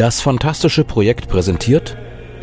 Das 0.00 0.22
fantastische 0.22 0.82
Projekt 0.82 1.28
präsentiert 1.28 1.94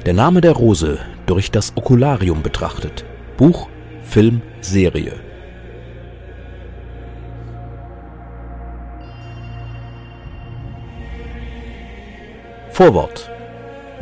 Der 0.06 0.14
Name 0.14 0.42
der 0.42 0.52
Rose 0.52 1.00
durch 1.26 1.50
das 1.50 1.76
Okularium 1.76 2.44
betrachtet. 2.44 3.04
Buch, 3.36 3.68
Film, 4.04 4.44
Serie. 4.62 5.14
Vorwort. 12.70 13.32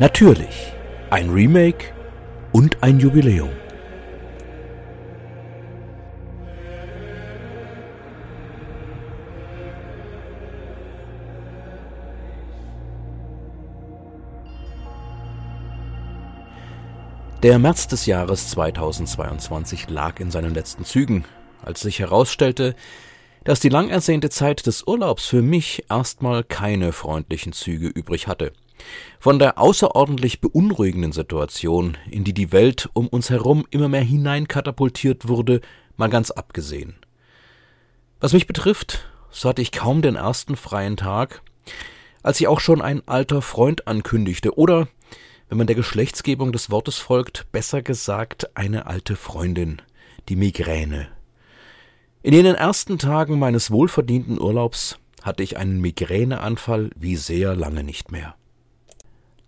Natürlich. 0.00 0.74
Ein 1.08 1.30
Remake 1.30 1.94
und 2.52 2.82
ein 2.82 3.00
Jubiläum. 3.00 3.48
Der 17.46 17.60
März 17.60 17.86
des 17.86 18.06
Jahres 18.06 18.50
2022 18.50 19.88
lag 19.88 20.18
in 20.18 20.32
seinen 20.32 20.52
letzten 20.52 20.84
Zügen, 20.84 21.24
als 21.62 21.80
sich 21.80 22.00
herausstellte, 22.00 22.74
dass 23.44 23.60
die 23.60 23.68
lang 23.68 23.88
ersehnte 23.88 24.30
Zeit 24.30 24.66
des 24.66 24.84
Urlaubs 24.84 25.26
für 25.26 25.42
mich 25.42 25.84
erstmal 25.88 26.42
keine 26.42 26.90
freundlichen 26.90 27.52
Züge 27.52 27.86
übrig 27.86 28.26
hatte. 28.26 28.52
Von 29.20 29.38
der 29.38 29.58
außerordentlich 29.58 30.40
beunruhigenden 30.40 31.12
Situation, 31.12 31.96
in 32.10 32.24
die 32.24 32.34
die 32.34 32.50
Welt 32.50 32.90
um 32.94 33.06
uns 33.06 33.30
herum 33.30 33.64
immer 33.70 33.86
mehr 33.88 34.00
hineinkatapultiert 34.00 35.28
wurde, 35.28 35.60
mal 35.96 36.10
ganz 36.10 36.32
abgesehen. 36.32 36.96
Was 38.18 38.32
mich 38.32 38.48
betrifft, 38.48 39.08
so 39.30 39.48
hatte 39.48 39.62
ich 39.62 39.70
kaum 39.70 40.02
den 40.02 40.16
ersten 40.16 40.56
freien 40.56 40.96
Tag, 40.96 41.42
als 42.24 42.38
sich 42.38 42.48
auch 42.48 42.58
schon 42.58 42.82
ein 42.82 43.06
alter 43.06 43.40
Freund 43.40 43.86
ankündigte 43.86 44.58
oder 44.58 44.88
wenn 45.48 45.58
man 45.58 45.66
der 45.66 45.76
Geschlechtsgebung 45.76 46.52
des 46.52 46.70
Wortes 46.70 46.98
folgt, 46.98 47.46
besser 47.52 47.82
gesagt 47.82 48.56
eine 48.56 48.86
alte 48.86 49.16
Freundin, 49.16 49.80
die 50.28 50.36
Migräne. 50.36 51.08
In 52.22 52.34
jenen 52.34 52.56
ersten 52.56 52.98
Tagen 52.98 53.38
meines 53.38 53.70
wohlverdienten 53.70 54.40
Urlaubs 54.40 54.98
hatte 55.22 55.42
ich 55.42 55.56
einen 55.56 55.80
Migräneanfall 55.80 56.90
wie 56.96 57.16
sehr 57.16 57.54
lange 57.54 57.84
nicht 57.84 58.10
mehr. 58.10 58.34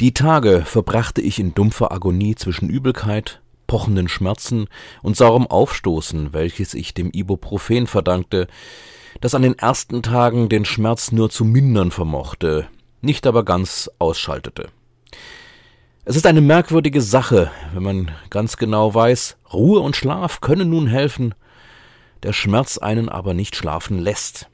Die 0.00 0.14
Tage 0.14 0.62
verbrachte 0.64 1.20
ich 1.20 1.40
in 1.40 1.54
dumpfer 1.54 1.90
Agonie 1.90 2.36
zwischen 2.36 2.68
Übelkeit, 2.68 3.42
pochenden 3.66 4.08
Schmerzen 4.08 4.68
und 5.02 5.16
saurem 5.16 5.46
Aufstoßen, 5.48 6.32
welches 6.32 6.74
ich 6.74 6.94
dem 6.94 7.10
Ibuprofen 7.10 7.88
verdankte, 7.88 8.46
das 9.20 9.34
an 9.34 9.42
den 9.42 9.58
ersten 9.58 10.02
Tagen 10.02 10.48
den 10.48 10.64
Schmerz 10.64 11.10
nur 11.10 11.30
zu 11.30 11.44
mindern 11.44 11.90
vermochte, 11.90 12.68
nicht 13.00 13.26
aber 13.26 13.44
ganz 13.44 13.90
ausschaltete. 13.98 14.68
Es 16.08 16.16
ist 16.16 16.24
eine 16.24 16.40
merkwürdige 16.40 17.02
Sache, 17.02 17.50
wenn 17.74 17.82
man 17.82 18.10
ganz 18.30 18.56
genau 18.56 18.94
weiß, 18.94 19.36
Ruhe 19.52 19.80
und 19.80 19.94
Schlaf 19.94 20.40
können 20.40 20.70
nun 20.70 20.86
helfen, 20.86 21.34
der 22.22 22.32
Schmerz 22.32 22.78
einen 22.78 23.10
aber 23.10 23.34
nicht 23.34 23.54
schlafen 23.54 23.98
lässt. 23.98 24.48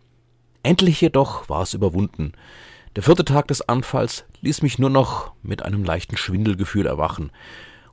Endlich 0.64 1.00
jedoch 1.00 1.48
war 1.48 1.62
es 1.62 1.72
überwunden. 1.72 2.32
Der 2.97 3.05
vierte 3.05 3.25
Tag 3.25 3.47
des 3.47 3.69
Anfalls 3.69 4.25
ließ 4.41 4.62
mich 4.62 4.81
nur 4.81 4.91
noch 4.91 5.31
mit 5.44 5.62
einem 5.62 5.84
leichten 5.84 6.16
Schwindelgefühl 6.16 6.87
erwachen, 6.87 7.31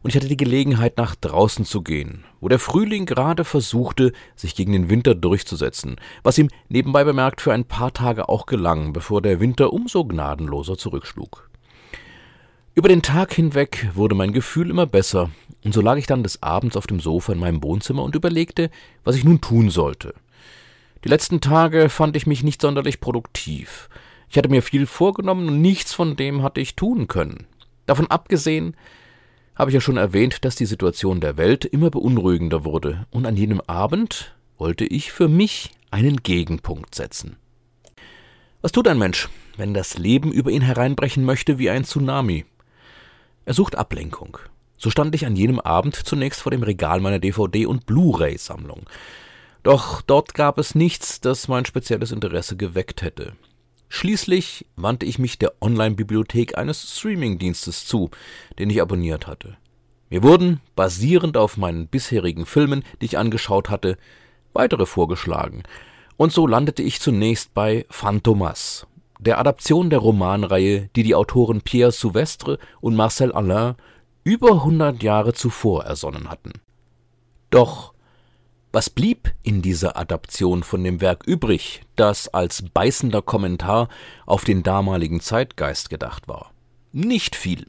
und 0.01 0.09
ich 0.09 0.15
hatte 0.15 0.27
die 0.27 0.37
Gelegenheit, 0.37 0.97
nach 0.97 1.13
draußen 1.13 1.63
zu 1.63 1.83
gehen, 1.83 2.23
wo 2.39 2.49
der 2.49 2.57
Frühling 2.57 3.05
gerade 3.05 3.43
versuchte, 3.43 4.11
sich 4.35 4.55
gegen 4.55 4.71
den 4.71 4.89
Winter 4.89 5.13
durchzusetzen, 5.13 5.97
was 6.23 6.39
ihm 6.39 6.49
nebenbei 6.67 7.03
bemerkt 7.03 7.41
für 7.41 7.53
ein 7.53 7.65
paar 7.65 7.93
Tage 7.93 8.27
auch 8.27 8.47
gelang, 8.47 8.91
bevor 8.91 9.21
der 9.21 9.39
Winter 9.39 9.71
umso 9.71 10.03
gnadenloser 10.03 10.79
zurückschlug. 10.79 11.50
Über 12.73 12.87
den 12.87 13.01
Tag 13.01 13.33
hinweg 13.33 13.89
wurde 13.95 14.15
mein 14.15 14.31
Gefühl 14.31 14.69
immer 14.69 14.85
besser, 14.85 15.29
und 15.65 15.73
so 15.73 15.81
lag 15.81 15.97
ich 15.97 16.07
dann 16.07 16.23
des 16.23 16.41
Abends 16.41 16.77
auf 16.77 16.87
dem 16.87 17.01
Sofa 17.01 17.33
in 17.33 17.39
meinem 17.39 17.61
Wohnzimmer 17.61 18.01
und 18.01 18.15
überlegte, 18.15 18.71
was 19.03 19.17
ich 19.17 19.25
nun 19.25 19.41
tun 19.41 19.69
sollte. 19.69 20.13
Die 21.03 21.09
letzten 21.09 21.41
Tage 21.41 21.89
fand 21.89 22.15
ich 22.15 22.27
mich 22.27 22.43
nicht 22.43 22.61
sonderlich 22.61 23.01
produktiv. 23.01 23.89
Ich 24.29 24.37
hatte 24.37 24.47
mir 24.47 24.61
viel 24.61 24.85
vorgenommen 24.85 25.49
und 25.49 25.61
nichts 25.61 25.93
von 25.93 26.15
dem 26.15 26.43
hatte 26.43 26.61
ich 26.61 26.77
tun 26.77 27.09
können. 27.09 27.45
Davon 27.87 28.07
abgesehen 28.07 28.77
habe 29.53 29.69
ich 29.69 29.75
ja 29.75 29.81
schon 29.81 29.97
erwähnt, 29.97 30.45
dass 30.45 30.55
die 30.55 30.65
Situation 30.65 31.19
der 31.19 31.35
Welt 31.35 31.65
immer 31.65 31.89
beunruhigender 31.89 32.63
wurde, 32.63 33.05
und 33.11 33.25
an 33.25 33.35
jenem 33.35 33.59
Abend 33.67 34.33
wollte 34.57 34.85
ich 34.85 35.11
für 35.11 35.27
mich 35.27 35.71
einen 35.91 36.23
Gegenpunkt 36.23 36.95
setzen. 36.95 37.35
Was 38.61 38.71
tut 38.71 38.87
ein 38.87 38.97
Mensch, 38.97 39.27
wenn 39.57 39.73
das 39.73 39.97
Leben 39.97 40.31
über 40.31 40.51
ihn 40.51 40.61
hereinbrechen 40.61 41.25
möchte 41.25 41.59
wie 41.59 41.69
ein 41.69 41.83
Tsunami? 41.83 42.45
Er 43.45 43.53
sucht 43.53 43.75
Ablenkung. 43.75 44.37
So 44.77 44.89
stand 44.89 45.13
ich 45.15 45.25
an 45.25 45.35
jenem 45.35 45.59
Abend 45.59 45.95
zunächst 45.95 46.41
vor 46.41 46.51
dem 46.51 46.63
Regal 46.63 46.99
meiner 47.01 47.19
DVD- 47.19 47.65
und 47.65 47.85
Blu-ray-Sammlung. 47.85 48.89
Doch 49.63 50.01
dort 50.01 50.33
gab 50.33 50.57
es 50.57 50.73
nichts, 50.73 51.21
das 51.21 51.47
mein 51.47 51.65
spezielles 51.65 52.11
Interesse 52.11 52.57
geweckt 52.57 53.01
hätte. 53.01 53.33
Schließlich 53.89 54.65
wandte 54.75 55.05
ich 55.05 55.19
mich 55.19 55.37
der 55.37 55.53
Online-Bibliothek 55.61 56.57
eines 56.57 56.97
Streaming-Dienstes 56.97 57.85
zu, 57.85 58.09
den 58.57 58.69
ich 58.69 58.81
abonniert 58.81 59.27
hatte. 59.27 59.57
Mir 60.09 60.23
wurden, 60.23 60.61
basierend 60.75 61.37
auf 61.37 61.57
meinen 61.57 61.87
bisherigen 61.87 62.45
Filmen, 62.45 62.83
die 63.01 63.05
ich 63.05 63.17
angeschaut 63.17 63.69
hatte, 63.69 63.97
weitere 64.53 64.85
vorgeschlagen, 64.85 65.63
und 66.17 66.31
so 66.31 66.47
landete 66.47 66.83
ich 66.83 66.99
zunächst 66.99 67.53
bei 67.53 67.85
Phantomas, 67.89 68.87
der 69.21 69.39
Adaption 69.39 69.89
der 69.89 69.99
Romanreihe, 69.99 70.89
die 70.95 71.03
die 71.03 71.15
Autoren 71.15 71.61
Pierre 71.61 71.91
Souvestre 71.91 72.57
und 72.81 72.95
Marcel 72.95 73.31
Alain 73.31 73.75
über 74.23 74.63
hundert 74.63 75.01
Jahre 75.01 75.33
zuvor 75.33 75.85
ersonnen 75.85 76.29
hatten. 76.29 76.53
Doch 77.49 77.93
was 78.73 78.89
blieb 78.89 79.33
in 79.43 79.61
dieser 79.61 79.97
Adaption 79.97 80.63
von 80.63 80.83
dem 80.83 81.01
Werk 81.01 81.23
übrig, 81.25 81.81
das 81.97 82.29
als 82.29 82.63
beißender 82.73 83.21
Kommentar 83.21 83.89
auf 84.25 84.45
den 84.45 84.63
damaligen 84.63 85.19
Zeitgeist 85.19 85.89
gedacht 85.89 86.29
war? 86.29 86.51
Nicht 86.93 87.35
viel. 87.35 87.67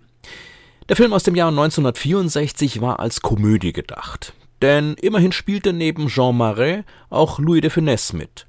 Der 0.89 0.97
Film 0.97 1.13
aus 1.13 1.25
dem 1.25 1.35
Jahr 1.35 1.49
1964 1.49 2.81
war 2.81 3.01
als 3.01 3.21
Komödie 3.21 3.73
gedacht, 3.73 4.33
denn 4.63 4.95
immerhin 4.95 5.33
spielte 5.33 5.73
neben 5.73 6.07
Jean 6.07 6.37
Marais 6.37 6.85
auch 7.11 7.41
Louis 7.41 7.63
de 7.63 7.71
Funès 7.71 8.15
mit. 8.15 8.47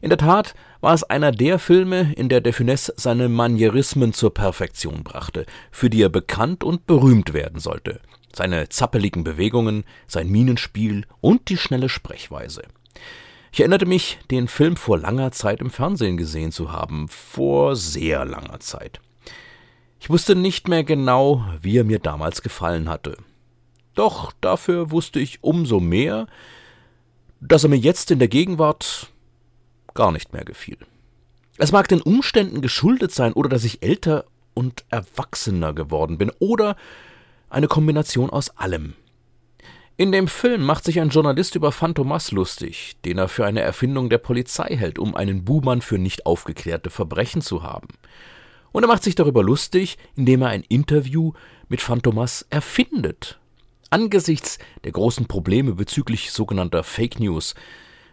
In 0.00 0.10
der 0.10 0.18
Tat 0.18 0.54
war 0.82 0.92
es 0.92 1.04
einer 1.04 1.30
der 1.30 1.58
Filme, 1.58 2.12
in 2.14 2.28
der 2.28 2.40
de 2.40 2.52
Funès 2.52 2.92
seine 2.96 3.28
Manierismen 3.28 4.12
zur 4.12 4.34
Perfektion 4.34 5.04
brachte, 5.04 5.46
für 5.70 5.88
die 5.88 6.02
er 6.02 6.08
bekannt 6.08 6.64
und 6.64 6.86
berühmt 6.86 7.32
werden 7.32 7.60
sollte. 7.60 8.00
Seine 8.34 8.68
zappeligen 8.68 9.22
Bewegungen, 9.22 9.84
sein 10.08 10.28
Minenspiel 10.28 11.06
und 11.20 11.48
die 11.48 11.56
schnelle 11.56 11.88
Sprechweise. 11.88 12.62
Ich 13.52 13.60
erinnerte 13.60 13.86
mich, 13.86 14.18
den 14.30 14.48
Film 14.48 14.76
vor 14.76 14.98
langer 14.98 15.30
Zeit 15.30 15.60
im 15.60 15.70
Fernsehen 15.70 16.16
gesehen 16.16 16.50
zu 16.50 16.72
haben, 16.72 17.06
vor 17.08 17.76
sehr 17.76 18.24
langer 18.24 18.58
Zeit. 18.58 19.00
Ich 20.00 20.10
wusste 20.10 20.34
nicht 20.34 20.66
mehr 20.66 20.82
genau, 20.82 21.44
wie 21.60 21.78
er 21.78 21.84
mir 21.84 22.00
damals 22.00 22.42
gefallen 22.42 22.88
hatte. 22.88 23.16
Doch 23.94 24.32
dafür 24.40 24.90
wusste 24.90 25.20
ich 25.20 25.44
umso 25.44 25.78
mehr, 25.78 26.26
dass 27.40 27.62
er 27.62 27.70
mir 27.70 27.76
jetzt 27.76 28.10
in 28.10 28.18
der 28.18 28.28
Gegenwart 28.28 29.11
gar 29.94 30.12
nicht 30.12 30.32
mehr 30.32 30.44
gefiel. 30.44 30.78
Es 31.58 31.72
mag 31.72 31.88
den 31.88 32.00
Umständen 32.00 32.62
geschuldet 32.62 33.12
sein 33.12 33.32
oder 33.32 33.48
dass 33.48 33.64
ich 33.64 33.82
älter 33.82 34.24
und 34.54 34.84
erwachsener 34.90 35.72
geworden 35.72 36.18
bin 36.18 36.30
oder 36.38 36.76
eine 37.50 37.68
Kombination 37.68 38.30
aus 38.30 38.56
allem. 38.56 38.94
In 39.98 40.10
dem 40.10 40.26
Film 40.26 40.64
macht 40.64 40.84
sich 40.84 41.00
ein 41.00 41.10
Journalist 41.10 41.54
über 41.54 41.70
Phantomas 41.70 42.32
lustig, 42.32 42.96
den 43.04 43.18
er 43.18 43.28
für 43.28 43.44
eine 43.44 43.60
Erfindung 43.60 44.08
der 44.08 44.18
Polizei 44.18 44.74
hält, 44.76 44.98
um 44.98 45.14
einen 45.14 45.44
Buhmann 45.44 45.82
für 45.82 45.98
nicht 45.98 46.24
aufgeklärte 46.24 46.88
Verbrechen 46.88 47.42
zu 47.42 47.62
haben. 47.62 47.88
Und 48.72 48.82
er 48.82 48.88
macht 48.88 49.02
sich 49.02 49.14
darüber 49.14 49.44
lustig, 49.44 49.98
indem 50.16 50.42
er 50.42 50.48
ein 50.48 50.62
Interview 50.62 51.34
mit 51.68 51.82
Phantomas 51.82 52.46
erfindet. 52.48 53.38
Angesichts 53.90 54.58
der 54.84 54.92
großen 54.92 55.26
Probleme 55.26 55.74
bezüglich 55.74 56.32
sogenannter 56.32 56.82
Fake 56.82 57.20
News 57.20 57.54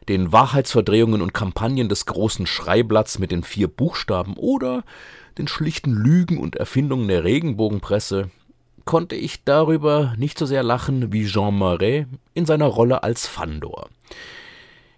den 0.10 0.32
Wahrheitsverdrehungen 0.32 1.22
und 1.22 1.34
Kampagnen 1.34 1.88
des 1.88 2.06
großen 2.08 2.48
Schreiblatts 2.48 3.20
mit 3.20 3.32
den 3.32 3.44
vier 3.44 3.68
Buchstaben 3.68 4.36
oder 4.36 4.84
den 5.38 5.48
schlichten 5.48 5.94
Lügen 5.94 6.40
und 6.40 6.56
Erfindungen 6.56 7.08
der 7.08 7.24
Regenbogenpresse, 7.24 8.32
konnte 8.86 9.16
ich 9.16 9.44
darüber 9.44 10.16
nicht 10.18 10.40
so 10.40 10.48
sehr 10.48 10.64
lachen 10.64 11.14
wie 11.14 11.28
Jean 11.28 11.56
Marais 11.58 12.08
in 12.34 12.48
seiner 12.48 12.66
Rolle 12.66 13.04
als 13.04 13.28
Fandor. 13.28 13.90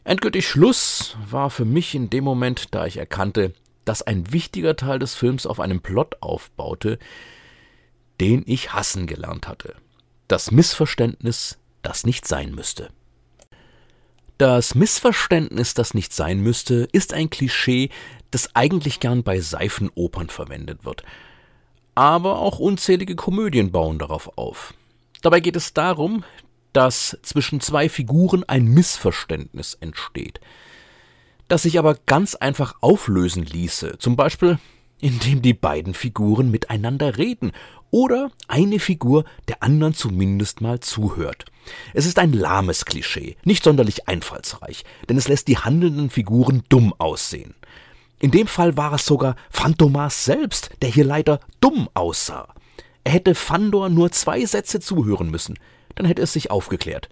Endgültig 0.06 0.48
Schluss 0.48 1.18
war 1.30 1.50
für 1.50 1.66
mich 1.66 1.94
in 1.94 2.10
dem 2.10 2.24
Moment, 2.24 2.74
da 2.74 2.86
ich 2.86 2.96
erkannte, 2.98 3.54
dass 3.84 4.02
ein 4.02 4.32
wichtiger 4.32 4.78
Teil 4.78 4.98
des 4.98 5.14
Films 5.14 5.46
auf 5.46 5.60
einem 5.60 5.82
Plot 5.82 6.22
aufbaute, 6.22 7.00
den 8.22 8.44
ich 8.46 8.74
hassen 8.74 9.08
gelernt 9.08 9.48
hatte. 9.48 9.76
Das 10.30 10.52
Missverständnis, 10.52 11.60
das 11.82 12.06
nicht 12.06 12.26
sein 12.26 12.56
müsste. 12.56 12.90
Das 14.42 14.74
Missverständnis, 14.74 15.76
das 15.76 15.94
nicht 15.94 16.14
sein 16.14 16.40
müsste, 16.40 16.88
ist 16.92 17.14
ein 17.14 17.30
Klischee, 17.30 17.92
das 18.32 18.56
eigentlich 18.56 19.00
gern 19.00 19.22
bei 19.22 19.40
Seifenopern 19.40 20.30
verwendet 20.30 20.84
wird. 20.84 21.04
aber 21.94 22.40
auch 22.40 22.58
unzählige 22.58 23.16
Komödien 23.16 23.72
bauen 23.72 24.00
darauf 24.00 24.36
auf. 24.40 24.74
Dabei 25.22 25.42
geht 25.42 25.56
es 25.56 25.76
darum, 25.76 26.24
dass 26.74 27.20
zwischen 27.22 27.62
zwei 27.62 27.88
Figuren 27.88 28.44
ein 28.46 28.66
Missverständnis 28.66 29.78
entsteht, 29.80 30.42
das 31.48 31.62
sich 31.62 31.78
aber 31.78 31.98
ganz 32.08 32.34
einfach 32.34 32.74
auflösen 32.82 33.46
ließe, 33.46 34.00
zum 34.00 34.16
Beispiel 34.16 34.58
indem 35.00 35.44
die 35.44 35.54
beiden 35.54 35.94
Figuren 35.94 36.50
miteinander 36.50 37.20
reden 37.20 37.52
oder 37.92 38.32
eine 38.48 38.80
Figur 38.80 39.24
der 39.48 39.62
anderen 39.62 39.94
zumindest 39.94 40.62
mal 40.62 40.80
zuhört. 40.80 41.46
Es 41.94 42.06
ist 42.06 42.20
ein 42.20 42.34
lahmes 42.34 42.86
Klischee, 42.86 43.38
nicht 43.44 43.64
sonderlich 43.64 44.08
einfallsreich, 44.08 44.84
denn 45.10 45.18
es 45.18 45.28
lässt 45.28 45.48
die 45.48 45.58
handelnden 45.58 46.10
Figuren 46.10 46.64
dumm 46.70 46.94
aussehen. 46.98 47.56
In 48.20 48.32
dem 48.32 48.48
Fall 48.48 48.78
war 48.78 48.94
es 48.94 49.06
sogar 49.06 49.36
Phantomas 49.50 50.26
selbst, 50.26 50.70
der 50.82 50.90
hier 50.90 51.06
leider 51.06 51.40
dumm 51.60 51.90
aussah. 51.94 52.54
Er 53.04 53.14
hätte 53.14 53.34
Fandor 53.34 53.90
nur 53.90 54.12
zwei 54.12 54.46
Sätze 54.46 54.80
zuhören 54.80 55.32
müssen, 55.32 55.58
dann 55.96 56.06
hätte 56.06 56.22
es 56.22 56.34
sich 56.34 56.52
aufgeklärt. 56.52 57.10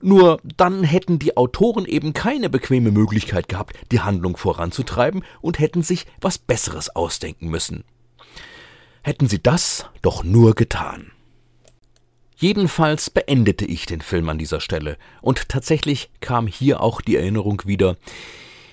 Nur 0.00 0.40
dann 0.56 0.82
hätten 0.84 1.18
die 1.18 1.36
Autoren 1.36 1.86
eben 1.86 2.12
keine 2.12 2.50
bequeme 2.50 2.90
Möglichkeit 2.90 3.48
gehabt, 3.48 3.74
die 3.90 4.00
Handlung 4.00 4.36
voranzutreiben 4.36 5.24
und 5.40 5.58
hätten 5.58 5.82
sich 5.82 6.06
was 6.20 6.36
Besseres 6.36 6.94
ausdenken 6.94 7.48
müssen. 7.48 7.84
Hätten 9.02 9.28
sie 9.28 9.42
das 9.42 9.86
doch 10.02 10.24
nur 10.24 10.54
getan. 10.54 11.13
Jedenfalls 12.36 13.10
beendete 13.10 13.64
ich 13.64 13.86
den 13.86 14.00
Film 14.00 14.28
an 14.28 14.38
dieser 14.38 14.60
Stelle, 14.60 14.96
und 15.22 15.48
tatsächlich 15.48 16.10
kam 16.20 16.46
hier 16.46 16.80
auch 16.80 17.00
die 17.00 17.16
Erinnerung 17.16 17.62
wieder, 17.64 17.96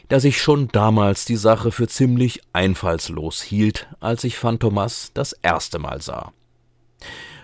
dass 0.10 0.24
ich 0.24 0.42
schon 0.42 0.68
damals 0.68 1.26
die 1.26 1.38
Sache 1.38 1.72
für 1.72 1.88
ziemlich 1.88 2.42
einfallslos 2.54 3.42
hielt, 3.42 3.88
als 4.00 4.24
ich 4.24 4.38
Phantomas 4.38 5.12
das 5.14 5.34
erste 5.34 5.80
Mal 5.80 6.02
sah. 6.02 6.34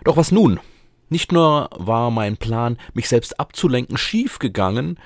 Doch 0.03 0.17
was 0.17 0.31
nun? 0.31 0.59
Nicht 1.09 1.31
nur 1.31 1.69
war 1.71 2.11
mein 2.11 2.35
Plan, 2.35 2.77
mich 2.93 3.07
selbst 3.07 3.39
abzulenken, 3.39 3.97
schief 3.97 4.39
gegangen, 4.39 4.99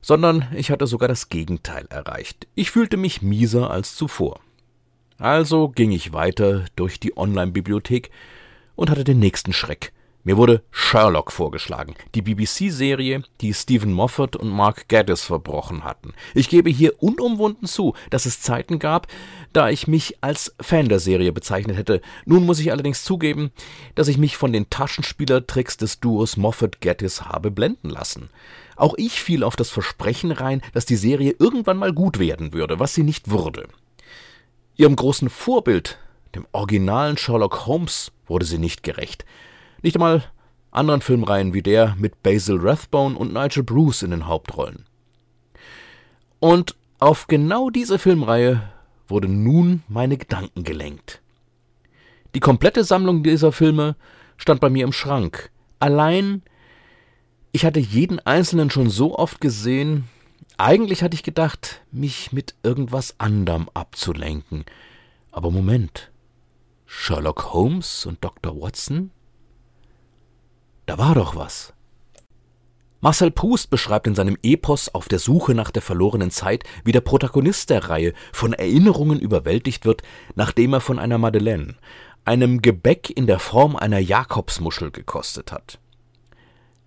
sondern 0.00 0.48
ich 0.54 0.70
hatte 0.70 0.86
sogar 0.86 1.08
das 1.08 1.28
Gegenteil 1.28 1.86
erreicht. 1.90 2.46
Ich 2.54 2.70
fühlte 2.70 2.96
mich 2.96 3.22
mieser 3.22 3.70
als 3.70 3.96
zuvor. 3.96 4.40
Also 5.18 5.68
ging 5.68 5.92
ich 5.92 6.12
weiter 6.12 6.64
durch 6.76 7.00
die 7.00 7.16
Online-Bibliothek 7.16 8.10
und 8.76 8.90
hatte 8.90 9.04
den 9.04 9.18
nächsten 9.18 9.52
Schreck. 9.52 9.92
Mir 10.26 10.38
wurde 10.38 10.62
Sherlock 10.70 11.30
vorgeschlagen, 11.30 11.94
die 12.14 12.22
BBC-Serie, 12.22 13.24
die 13.42 13.52
Stephen 13.52 13.92
Moffat 13.92 14.36
und 14.36 14.48
Mark 14.48 14.88
Gaddis 14.88 15.22
verbrochen 15.22 15.84
hatten. 15.84 16.14
Ich 16.32 16.48
gebe 16.48 16.70
hier 16.70 17.02
unumwunden 17.02 17.68
zu, 17.68 17.92
dass 18.08 18.24
es 18.24 18.40
Zeiten 18.40 18.78
gab, 18.78 19.06
da 19.52 19.68
ich 19.68 19.86
mich 19.86 20.16
als 20.22 20.54
Fan 20.58 20.88
der 20.88 20.98
Serie 20.98 21.30
bezeichnet 21.30 21.76
hätte. 21.76 22.00
Nun 22.24 22.46
muss 22.46 22.58
ich 22.58 22.72
allerdings 22.72 23.04
zugeben, 23.04 23.50
dass 23.96 24.08
ich 24.08 24.16
mich 24.16 24.38
von 24.38 24.50
den 24.50 24.70
Taschenspielertricks 24.70 25.76
des 25.76 26.00
Duos 26.00 26.38
Moffat-Gaddis 26.38 27.26
habe 27.26 27.50
blenden 27.50 27.90
lassen. 27.90 28.30
Auch 28.76 28.94
ich 28.96 29.20
fiel 29.20 29.44
auf 29.44 29.56
das 29.56 29.68
Versprechen 29.68 30.32
rein, 30.32 30.62
dass 30.72 30.86
die 30.86 30.96
Serie 30.96 31.34
irgendwann 31.38 31.76
mal 31.76 31.92
gut 31.92 32.18
werden 32.18 32.54
würde, 32.54 32.80
was 32.80 32.94
sie 32.94 33.02
nicht 33.02 33.30
wurde. 33.30 33.68
Ihrem 34.76 34.96
großen 34.96 35.28
Vorbild, 35.28 35.98
dem 36.34 36.46
originalen 36.52 37.18
Sherlock 37.18 37.66
Holmes, 37.66 38.10
wurde 38.26 38.46
sie 38.46 38.58
nicht 38.58 38.82
gerecht. 38.82 39.26
Nicht 39.84 39.96
einmal 39.96 40.24
anderen 40.70 41.02
Filmreihen 41.02 41.52
wie 41.52 41.60
der 41.60 41.94
mit 41.98 42.22
Basil 42.22 42.56
Rathbone 42.58 43.18
und 43.18 43.34
Nigel 43.34 43.62
Bruce 43.62 44.02
in 44.02 44.12
den 44.12 44.26
Hauptrollen. 44.26 44.86
Und 46.40 46.74
auf 47.00 47.26
genau 47.26 47.68
diese 47.68 47.98
Filmreihe 47.98 48.62
wurden 49.08 49.44
nun 49.44 49.82
meine 49.86 50.16
Gedanken 50.16 50.64
gelenkt. 50.64 51.20
Die 52.34 52.40
komplette 52.40 52.82
Sammlung 52.82 53.22
dieser 53.22 53.52
Filme 53.52 53.94
stand 54.38 54.62
bei 54.62 54.70
mir 54.70 54.86
im 54.86 54.92
Schrank. 54.94 55.50
Allein, 55.80 56.40
ich 57.52 57.66
hatte 57.66 57.78
jeden 57.78 58.20
einzelnen 58.20 58.70
schon 58.70 58.88
so 58.88 59.18
oft 59.18 59.42
gesehen, 59.42 60.08
eigentlich 60.56 61.02
hatte 61.02 61.14
ich 61.14 61.22
gedacht, 61.22 61.82
mich 61.92 62.32
mit 62.32 62.54
irgendwas 62.62 63.20
anderem 63.20 63.68
abzulenken. 63.74 64.64
Aber 65.30 65.50
Moment. 65.50 66.10
Sherlock 66.86 67.52
Holmes 67.52 68.06
und 68.06 68.24
Dr. 68.24 68.58
Watson? 68.58 69.10
Da 70.86 70.98
war 70.98 71.14
doch 71.14 71.36
was. 71.36 71.72
Marcel 73.00 73.30
Proust 73.30 73.68
beschreibt 73.68 74.06
in 74.06 74.14
seinem 74.14 74.38
Epos 74.42 74.88
Auf 74.94 75.08
der 75.08 75.18
Suche 75.18 75.54
nach 75.54 75.70
der 75.70 75.82
verlorenen 75.82 76.30
Zeit, 76.30 76.64
wie 76.84 76.92
der 76.92 77.02
Protagonist 77.02 77.68
der 77.68 77.90
Reihe 77.90 78.14
von 78.32 78.54
Erinnerungen 78.54 79.20
überwältigt 79.20 79.84
wird, 79.84 80.02
nachdem 80.36 80.72
er 80.72 80.80
von 80.80 80.98
einer 80.98 81.18
Madeleine, 81.18 81.74
einem 82.24 82.62
Gebäck 82.62 83.10
in 83.10 83.26
der 83.26 83.40
Form 83.40 83.76
einer 83.76 83.98
Jakobsmuschel 83.98 84.90
gekostet 84.90 85.52
hat. 85.52 85.78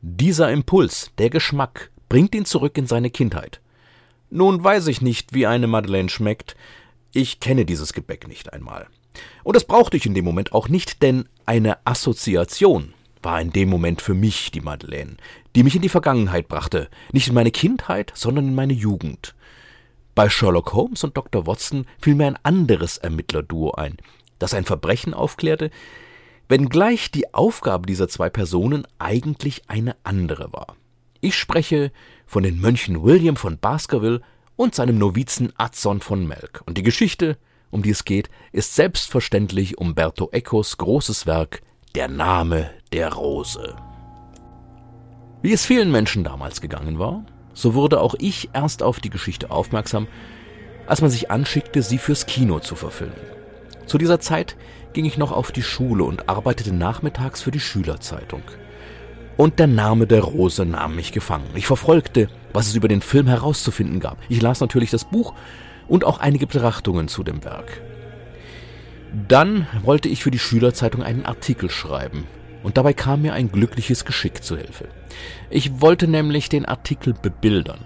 Dieser 0.02 0.52
Impuls, 0.52 1.12
der 1.20 1.30
Geschmack, 1.30 1.92
bringt 2.10 2.34
ihn 2.34 2.46
zurück 2.46 2.78
in 2.80 2.88
seine 2.88 3.12
Kindheit. 3.12 3.62
Nun 4.32 4.64
weiß 4.64 4.88
ich 4.88 5.02
nicht, 5.02 5.34
wie 5.34 5.46
eine 5.46 5.68
Madeleine 5.68 6.10
schmeckt, 6.10 6.56
ich 7.14 7.40
kenne 7.40 7.66
dieses 7.66 7.94
Gebäck 7.94 8.28
nicht 8.28 8.54
einmal. 8.54 8.88
Und 9.44 9.56
das 9.56 9.66
brauchte 9.66 9.98
ich 9.98 10.06
in 10.06 10.16
dem 10.16 10.26
Moment 10.26 10.52
auch 10.54 10.68
nicht, 10.68 11.02
denn 11.04 11.30
eine 11.46 11.78
Assoziation 11.86 12.94
war 13.24 13.42
in 13.42 13.52
dem 13.52 13.70
Moment 13.70 14.02
für 14.02 14.14
mich 14.14 14.52
die 14.52 14.62
Madeleine, 14.62 15.18
die 15.56 15.64
mich 15.64 15.76
in 15.76 15.82
die 15.82 15.90
Vergangenheit 15.90 16.48
brachte, 16.48 16.90
nicht 17.12 17.28
in 17.28 17.34
meine 17.34 17.52
Kindheit, 17.52 18.12
sondern 18.16 18.48
in 18.48 18.56
meine 18.56 18.74
Jugend. 18.74 19.36
Bei 20.16 20.30
Sherlock 20.30 20.74
Holmes 20.74 21.04
und 21.04 21.16
Dr. 21.16 21.46
Watson 21.46 21.86
fiel 22.02 22.16
mir 22.16 22.28
ein 22.28 22.40
anderes 22.44 22.98
Ermittlerduo 22.98 23.72
ein, 23.72 23.98
das 24.40 24.54
ein 24.54 24.66
Verbrechen 24.66 25.14
aufklärte, 25.14 25.70
wenngleich 26.50 27.12
die 27.12 27.34
Aufgabe 27.34 27.86
dieser 27.86 28.08
zwei 28.08 28.30
Personen 28.30 28.88
eigentlich 29.00 29.70
eine 29.70 29.96
andere 30.04 30.52
war. 30.54 30.76
Ich 31.22 31.36
spreche 31.36 31.92
von 32.26 32.44
den 32.44 32.60
Mönchen 32.60 33.04
William 33.04 33.36
von 33.36 33.58
Baskerville 33.58 34.22
und 34.56 34.76
seinem 34.76 34.98
Novizen 34.98 35.54
Adson 35.58 36.02
von 36.02 36.28
Melk. 36.28 36.62
Und 36.66 36.78
die 36.78 36.84
Geschichte, 36.84 37.38
um 37.70 37.84
die 37.84 37.92
es 37.92 38.06
geht, 38.06 38.30
ist 38.52 38.76
selbstverständlich 38.76 39.78
Umberto 39.78 40.30
Ecos 40.32 40.78
großes 40.78 41.26
Werk 41.26 41.62
der 41.96 42.08
Name 42.08 42.70
der 42.92 43.14
Rose. 43.14 43.76
Wie 45.42 45.54
es 45.54 45.66
vielen 45.66 45.92
Menschen 45.92 46.24
damals 46.24 46.62
gegangen 46.62 47.00
war, 47.00 47.24
so 47.54 47.74
wurde 47.74 48.02
auch 48.02 48.16
ich 48.20 48.50
erst 48.54 48.84
auf 48.84 49.00
die 49.00 49.10
Geschichte 49.10 49.52
aufmerksam, 49.52 50.08
als 50.86 51.02
man 51.02 51.10
sich 51.10 51.32
anschickte, 51.32 51.82
sie 51.82 51.98
fürs 51.98 52.26
Kino 52.26 52.60
zu 52.60 52.76
verfilmen. 52.76 53.16
Zu 53.86 53.98
dieser 53.98 54.20
Zeit 54.20 54.58
ging 54.94 55.06
ich 55.06 55.18
noch 55.18 55.32
auf 55.32 55.52
die 55.52 55.64
Schule 55.64 56.04
und 56.04 56.30
arbeitete 56.30 56.74
nachmittags 56.74 57.42
für 57.42 57.52
die 57.52 57.60
Schülerzeitung. 57.60 58.44
Und 59.38 59.60
der 59.60 59.68
Name 59.68 60.08
der 60.08 60.24
Rose 60.24 60.66
nahm 60.66 60.96
mich 60.96 61.12
gefangen. 61.12 61.50
Ich 61.56 61.68
verfolgte, 61.68 62.30
was 62.54 62.68
es 62.68 62.76
über 62.76 62.88
den 62.88 63.02
Film 63.02 63.28
herauszufinden 63.28 64.00
gab. 64.00 64.18
Ich 64.30 64.42
las 64.42 64.60
natürlich 64.60 64.92
das 64.92 65.06
Buch 65.06 65.34
und 65.88 66.04
auch 66.04 66.20
einige 66.20 66.48
Betrachtungen 66.48 67.08
zu 67.08 67.24
dem 67.24 67.44
Werk. 67.44 67.82
Dann 69.28 69.68
wollte 69.84 70.10
ich 70.10 70.24
für 70.24 70.32
die 70.32 70.40
Schülerzeitung 70.40 71.02
einen 71.02 71.26
Artikel 71.26 71.70
schreiben, 71.70 72.26
und 72.64 72.78
dabei 72.78 72.94
kam 72.94 73.22
mir 73.22 73.34
ein 73.34 73.52
glückliches 73.52 74.04
Geschick 74.04 74.44
zu 74.44 74.58
Hilfe. 74.58 74.90
Ich 75.50 75.80
wollte 75.80 76.08
nämlich 76.08 76.50
den 76.50 76.66
Artikel 76.66 77.14
bebildern. 77.14 77.80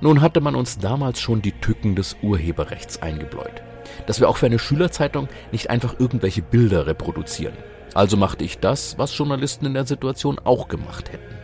Nun 0.00 0.20
hatte 0.20 0.40
man 0.40 0.54
uns 0.54 0.78
damals 0.78 1.20
schon 1.20 1.42
die 1.42 1.52
Tücken 1.52 1.96
des 1.96 2.16
Urheberrechts 2.22 3.02
eingebläut, 3.02 3.62
dass 4.06 4.20
wir 4.20 4.28
auch 4.28 4.36
für 4.36 4.46
eine 4.46 4.58
Schülerzeitung 4.58 5.28
nicht 5.50 5.70
einfach 5.70 5.98
irgendwelche 5.98 6.42
Bilder 6.42 6.86
reproduzieren. 6.86 7.56
Also 7.94 8.16
machte 8.16 8.44
ich 8.44 8.58
das, 8.58 8.98
was 8.98 9.16
Journalisten 9.16 9.66
in 9.66 9.74
der 9.74 9.86
Situation 9.86 10.38
auch 10.38 10.68
gemacht 10.68 11.12
hätten. 11.12 11.34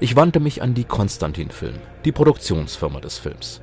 Ich 0.00 0.16
wandte 0.16 0.40
mich 0.40 0.62
an 0.62 0.74
die 0.74 0.84
Konstantin 0.84 1.50
Film, 1.50 1.74
die 2.04 2.12
Produktionsfirma 2.12 3.00
des 3.00 3.18
Films. 3.18 3.60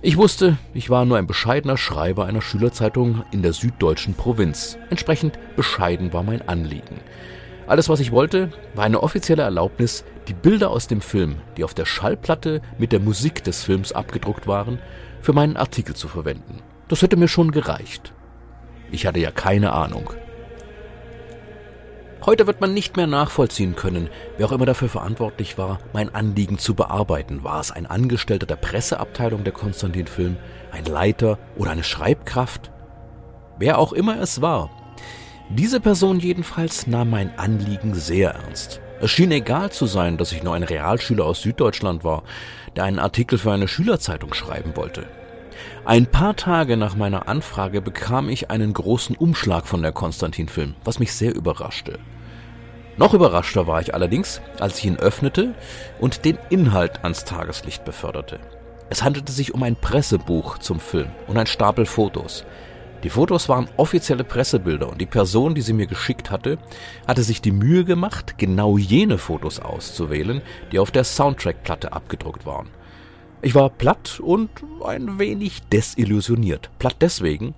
Ich 0.00 0.16
wusste, 0.16 0.58
ich 0.74 0.90
war 0.90 1.04
nur 1.04 1.18
ein 1.18 1.26
bescheidener 1.26 1.76
Schreiber 1.76 2.26
einer 2.26 2.40
Schülerzeitung 2.40 3.24
in 3.32 3.42
der 3.42 3.52
süddeutschen 3.52 4.14
Provinz. 4.14 4.78
Entsprechend 4.90 5.40
bescheiden 5.56 6.12
war 6.12 6.22
mein 6.22 6.48
Anliegen. 6.48 7.00
Alles, 7.66 7.88
was 7.88 7.98
ich 7.98 8.12
wollte, 8.12 8.52
war 8.76 8.84
eine 8.84 9.02
offizielle 9.02 9.42
Erlaubnis, 9.42 10.04
die 10.28 10.34
Bilder 10.34 10.70
aus 10.70 10.86
dem 10.86 11.00
Film, 11.00 11.38
die 11.56 11.64
auf 11.64 11.74
der 11.74 11.84
Schallplatte 11.84 12.62
mit 12.78 12.92
der 12.92 13.00
Musik 13.00 13.42
des 13.42 13.64
Films 13.64 13.90
abgedruckt 13.90 14.46
waren, 14.46 14.78
für 15.20 15.32
meinen 15.32 15.56
Artikel 15.56 15.96
zu 15.96 16.06
verwenden. 16.06 16.62
Das 16.86 17.02
hätte 17.02 17.16
mir 17.16 17.28
schon 17.28 17.50
gereicht. 17.50 18.12
Ich 18.92 19.04
hatte 19.04 19.18
ja 19.18 19.32
keine 19.32 19.72
Ahnung, 19.72 20.10
Heute 22.28 22.46
wird 22.46 22.60
man 22.60 22.74
nicht 22.74 22.98
mehr 22.98 23.06
nachvollziehen 23.06 23.74
können, 23.74 24.10
wer 24.36 24.44
auch 24.44 24.52
immer 24.52 24.66
dafür 24.66 24.90
verantwortlich 24.90 25.56
war, 25.56 25.78
mein 25.94 26.14
Anliegen 26.14 26.58
zu 26.58 26.74
bearbeiten. 26.74 27.42
War 27.42 27.58
es 27.58 27.70
ein 27.70 27.86
Angestellter 27.86 28.44
der 28.44 28.56
Presseabteilung 28.56 29.44
der 29.44 29.54
Konstantin 29.54 30.06
Film, 30.06 30.36
ein 30.70 30.84
Leiter 30.84 31.38
oder 31.56 31.70
eine 31.70 31.84
Schreibkraft? 31.84 32.70
Wer 33.58 33.78
auch 33.78 33.94
immer 33.94 34.20
es 34.20 34.42
war. 34.42 34.68
Diese 35.48 35.80
Person 35.80 36.20
jedenfalls 36.20 36.86
nahm 36.86 37.08
mein 37.08 37.30
Anliegen 37.38 37.94
sehr 37.94 38.32
ernst. 38.32 38.82
Es 39.00 39.10
schien 39.10 39.32
egal 39.32 39.72
zu 39.72 39.86
sein, 39.86 40.18
dass 40.18 40.32
ich 40.32 40.42
nur 40.42 40.52
ein 40.52 40.64
Realschüler 40.64 41.24
aus 41.24 41.40
Süddeutschland 41.40 42.04
war, 42.04 42.24
der 42.76 42.84
einen 42.84 42.98
Artikel 42.98 43.38
für 43.38 43.52
eine 43.52 43.68
Schülerzeitung 43.68 44.34
schreiben 44.34 44.76
wollte. 44.76 45.06
Ein 45.86 46.04
paar 46.04 46.36
Tage 46.36 46.76
nach 46.76 46.94
meiner 46.94 47.26
Anfrage 47.26 47.80
bekam 47.80 48.28
ich 48.28 48.50
einen 48.50 48.74
großen 48.74 49.16
Umschlag 49.16 49.66
von 49.66 49.80
der 49.80 49.92
Konstantin-Film, 49.92 50.74
was 50.84 50.98
mich 50.98 51.14
sehr 51.14 51.34
überraschte. 51.34 51.98
Noch 52.98 53.14
überraschter 53.14 53.68
war 53.68 53.80
ich 53.80 53.94
allerdings, 53.94 54.40
als 54.58 54.78
ich 54.78 54.86
ihn 54.86 54.96
öffnete 54.96 55.54
und 56.00 56.24
den 56.24 56.36
Inhalt 56.50 57.04
ans 57.04 57.24
Tageslicht 57.24 57.84
beförderte. 57.84 58.40
Es 58.90 59.04
handelte 59.04 59.30
sich 59.30 59.54
um 59.54 59.62
ein 59.62 59.76
Pressebuch 59.76 60.58
zum 60.58 60.80
Film 60.80 61.10
und 61.28 61.38
ein 61.38 61.46
Stapel 61.46 61.86
Fotos. 61.86 62.44
Die 63.04 63.10
Fotos 63.10 63.48
waren 63.48 63.68
offizielle 63.76 64.24
Pressebilder 64.24 64.88
und 64.88 65.00
die 65.00 65.06
Person, 65.06 65.54
die 65.54 65.60
sie 65.60 65.74
mir 65.74 65.86
geschickt 65.86 66.32
hatte, 66.32 66.58
hatte 67.06 67.22
sich 67.22 67.40
die 67.40 67.52
Mühe 67.52 67.84
gemacht, 67.84 68.34
genau 68.36 68.76
jene 68.76 69.18
Fotos 69.18 69.60
auszuwählen, 69.60 70.42
die 70.72 70.80
auf 70.80 70.90
der 70.90 71.04
Soundtrack-Platte 71.04 71.92
abgedruckt 71.92 72.46
waren. 72.46 72.68
Ich 73.42 73.54
war 73.54 73.70
platt 73.70 74.18
und 74.18 74.50
ein 74.84 75.20
wenig 75.20 75.62
desillusioniert. 75.68 76.70
Platt 76.80 76.96
deswegen, 77.00 77.54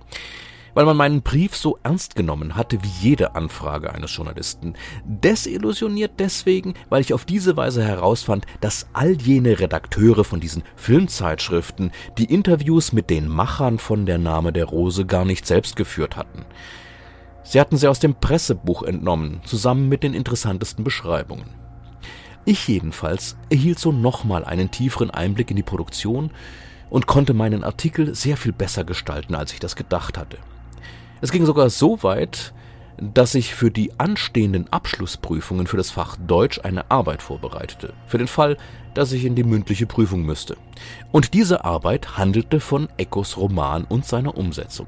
weil 0.73 0.85
man 0.85 0.97
meinen 0.97 1.21
Brief 1.21 1.55
so 1.55 1.77
ernst 1.83 2.15
genommen 2.15 2.55
hatte 2.55 2.83
wie 2.83 3.09
jede 3.09 3.35
Anfrage 3.35 3.93
eines 3.93 4.15
Journalisten. 4.15 4.75
Desillusioniert 5.05 6.13
deswegen, 6.19 6.73
weil 6.89 7.01
ich 7.01 7.13
auf 7.13 7.25
diese 7.25 7.57
Weise 7.57 7.83
herausfand, 7.83 8.45
dass 8.59 8.87
all 8.93 9.13
jene 9.13 9.59
Redakteure 9.59 10.23
von 10.23 10.39
diesen 10.39 10.63
Filmzeitschriften 10.75 11.91
die 12.17 12.25
Interviews 12.25 12.93
mit 12.93 13.09
den 13.09 13.27
Machern 13.27 13.79
von 13.79 14.05
Der 14.05 14.17
Name 14.17 14.53
der 14.53 14.65
Rose 14.65 15.05
gar 15.05 15.25
nicht 15.25 15.45
selbst 15.45 15.75
geführt 15.75 16.15
hatten. 16.15 16.45
Sie 17.43 17.59
hatten 17.59 17.77
sie 17.77 17.87
aus 17.87 17.99
dem 17.99 18.15
Pressebuch 18.15 18.83
entnommen, 18.83 19.41
zusammen 19.45 19.89
mit 19.89 20.03
den 20.03 20.13
interessantesten 20.13 20.83
Beschreibungen. 20.83 21.49
Ich 22.45 22.67
jedenfalls 22.67 23.37
erhielt 23.49 23.77
so 23.77 23.91
nochmal 23.91 24.45
einen 24.45 24.71
tieferen 24.71 25.11
Einblick 25.11 25.51
in 25.51 25.57
die 25.57 25.63
Produktion 25.63 26.31
und 26.89 27.07
konnte 27.07 27.33
meinen 27.33 27.63
Artikel 27.63 28.15
sehr 28.15 28.35
viel 28.35 28.51
besser 28.51 28.83
gestalten, 28.83 29.35
als 29.35 29.53
ich 29.53 29.59
das 29.59 29.75
gedacht 29.75 30.17
hatte. 30.17 30.37
Es 31.21 31.31
ging 31.31 31.45
sogar 31.45 31.69
so 31.69 32.01
weit, 32.01 32.51
dass 32.97 33.35
ich 33.35 33.53
für 33.53 33.69
die 33.69 33.99
anstehenden 33.99 34.71
Abschlussprüfungen 34.73 35.67
für 35.67 35.77
das 35.77 35.91
Fach 35.91 36.17
Deutsch 36.17 36.59
eine 36.63 36.89
Arbeit 36.89 37.21
vorbereitete, 37.21 37.93
für 38.07 38.17
den 38.17 38.27
Fall, 38.27 38.57
dass 38.95 39.11
ich 39.11 39.25
in 39.25 39.35
die 39.35 39.43
mündliche 39.43 39.85
Prüfung 39.85 40.23
müsste. 40.23 40.57
Und 41.11 41.35
diese 41.35 41.63
Arbeit 41.63 42.17
handelte 42.17 42.59
von 42.59 42.89
Echos 42.97 43.37
Roman 43.37 43.85
und 43.85 44.05
seiner 44.05 44.35
Umsetzung. 44.35 44.87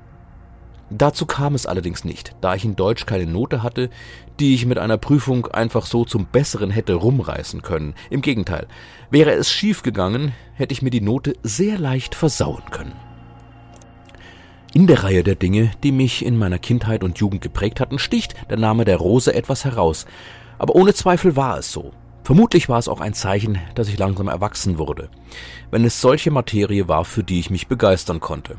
Dazu 0.90 1.26
kam 1.28 1.56
es 1.56 1.66
allerdings 1.66 2.04
nicht, 2.04 2.36
da 2.42 2.56
ich 2.56 2.66
in 2.66 2.76
Deutsch 2.76 3.06
keine 3.06 3.26
Note 3.26 3.64
hatte, 3.64 3.92
die 4.40 4.56
ich 4.56 4.66
mit 4.66 4.80
einer 4.80 4.98
Prüfung 4.98 5.48
einfach 5.48 5.86
so 5.86 6.04
zum 6.04 6.26
Besseren 6.26 6.72
hätte 6.72 6.96
rumreißen 6.96 7.62
können. 7.62 7.94
Im 8.10 8.22
Gegenteil, 8.22 8.68
wäre 9.12 9.32
es 9.32 9.52
schief 9.52 9.82
gegangen, 9.82 10.34
hätte 10.56 10.74
ich 10.74 10.82
mir 10.82 10.92
die 10.92 11.02
Note 11.02 11.36
sehr 11.44 11.78
leicht 11.78 12.16
versauen 12.16 12.64
können. 12.72 12.94
In 14.76 14.88
der 14.88 15.04
Reihe 15.04 15.24
der 15.24 15.36
Dinge, 15.36 15.70
die 15.84 15.92
mich 15.92 16.26
in 16.26 16.36
meiner 16.36 16.58
Kindheit 16.58 17.04
und 17.04 17.20
Jugend 17.20 17.42
geprägt 17.42 17.80
hatten, 17.80 18.00
sticht 18.00 18.34
der 18.50 18.58
Name 18.58 18.86
der 18.86 18.98
Rose 18.98 19.32
etwas 19.32 19.66
heraus. 19.66 20.08
Aber 20.58 20.74
ohne 20.74 20.96
Zweifel 20.96 21.36
war 21.36 21.60
es 21.60 21.72
so. 21.72 21.92
Vermutlich 22.24 22.70
war 22.70 22.80
es 22.80 22.88
auch 22.88 23.00
ein 23.00 23.14
Zeichen, 23.14 23.60
dass 23.76 23.88
ich 23.88 24.00
langsam 24.00 24.28
erwachsen 24.28 24.80
wurde, 24.80 25.10
wenn 25.70 25.86
es 25.86 26.02
solche 26.02 26.32
Materie 26.32 26.88
war, 26.88 27.06
für 27.06 27.24
die 27.24 27.40
ich 27.40 27.52
mich 27.52 27.68
begeistern 27.68 28.20
konnte. 28.20 28.56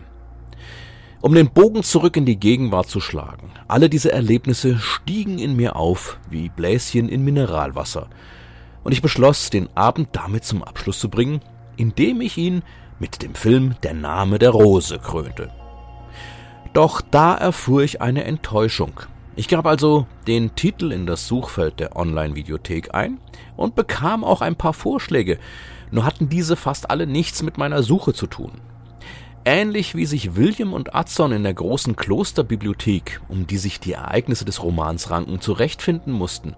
Um 1.20 1.34
den 1.34 1.50
Bogen 1.50 1.82
zurück 1.82 2.16
in 2.16 2.26
die 2.26 2.38
Gegenwart 2.38 2.88
zu 2.88 3.00
schlagen, 3.00 3.50
alle 3.66 3.88
diese 3.88 4.12
Erlebnisse 4.12 4.78
stiegen 4.78 5.40
in 5.40 5.56
mir 5.56 5.74
auf 5.74 6.18
wie 6.30 6.48
Bläschen 6.48 7.08
in 7.08 7.24
Mineralwasser, 7.24 8.08
und 8.84 8.92
ich 8.92 9.02
beschloss, 9.02 9.50
den 9.50 9.74
Abend 9.74 10.10
damit 10.12 10.44
zum 10.44 10.62
Abschluss 10.62 11.00
zu 11.00 11.08
bringen, 11.08 11.40
indem 11.76 12.20
ich 12.20 12.36
ihn 12.36 12.62
mit 13.00 13.22
dem 13.22 13.34
Film 13.34 13.74
Der 13.82 13.94
Name 13.94 14.38
der 14.38 14.50
Rose 14.50 15.00
krönte. 15.00 15.50
Doch 16.74 17.00
da 17.00 17.36
erfuhr 17.36 17.84
ich 17.84 18.02
eine 18.02 18.24
Enttäuschung. 18.24 19.00
Ich 19.36 19.46
gab 19.46 19.64
also 19.64 20.08
den 20.26 20.56
Titel 20.56 20.90
in 20.90 21.06
das 21.06 21.28
Suchfeld 21.28 21.78
der 21.78 21.94
Online-Videothek 21.94 22.92
ein 22.92 23.18
und 23.56 23.76
bekam 23.76 24.24
auch 24.24 24.40
ein 24.40 24.56
paar 24.56 24.72
Vorschläge, 24.72 25.38
nur 25.92 26.04
hatten 26.04 26.28
diese 26.28 26.56
fast 26.56 26.90
alle 26.90 27.06
nichts 27.06 27.44
mit 27.44 27.58
meiner 27.58 27.84
Suche 27.84 28.12
zu 28.12 28.26
tun. 28.26 28.50
Ähnlich 29.44 29.94
wie 29.94 30.04
sich 30.04 30.34
William 30.34 30.72
und 30.72 30.96
Adson 30.96 31.30
in 31.30 31.44
der 31.44 31.54
großen 31.54 31.94
Klosterbibliothek, 31.94 33.20
um 33.28 33.46
die 33.46 33.58
sich 33.58 33.78
die 33.78 33.92
Ereignisse 33.92 34.44
des 34.44 34.60
Romans 34.60 35.10
ranken, 35.10 35.40
zurechtfinden 35.40 36.12
mussten, 36.12 36.56